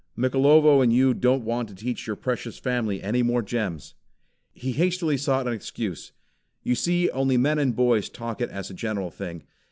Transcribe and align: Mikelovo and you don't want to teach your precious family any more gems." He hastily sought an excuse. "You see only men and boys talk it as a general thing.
Mikelovo 0.15 0.81
and 0.81 0.91
you 0.91 1.13
don't 1.13 1.45
want 1.45 1.69
to 1.69 1.75
teach 1.75 2.07
your 2.07 2.15
precious 2.15 2.57
family 2.57 3.03
any 3.03 3.21
more 3.21 3.43
gems." 3.43 3.93
He 4.51 4.71
hastily 4.71 5.15
sought 5.15 5.45
an 5.45 5.53
excuse. 5.53 6.11
"You 6.63 6.73
see 6.73 7.11
only 7.11 7.37
men 7.37 7.59
and 7.59 7.75
boys 7.75 8.09
talk 8.09 8.41
it 8.41 8.49
as 8.49 8.71
a 8.71 8.73
general 8.73 9.11
thing. 9.11 9.43